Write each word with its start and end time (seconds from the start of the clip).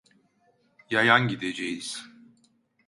Yayan 0.91 1.27
gideceğiz… 1.27 2.05